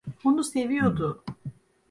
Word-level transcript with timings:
Onu 0.23 0.43
seviyordu. 0.43 1.23